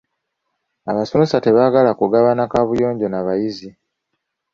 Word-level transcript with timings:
Abasomesa 0.91 1.37
tebaagala 1.45 1.91
kugabana 1.99 2.43
kaabuyonjo 2.51 3.07
na 3.09 3.19
bayizi. 3.25 3.69